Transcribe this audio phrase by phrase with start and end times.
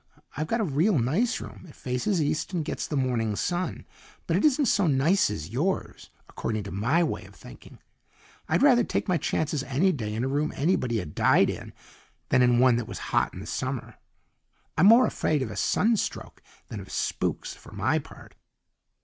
[0.35, 3.85] I've got a real nice room; it faces east and gets the morning sun,
[4.25, 7.77] but it isn't so nice as yours, according to my way of thinking.
[8.49, 11.71] I'd rather take my chances any day in a room anybody had died in
[12.29, 13.97] than in one that was hot in summer.
[14.75, 18.33] I'm more afraid of a sunstroke than of spooks, for my part."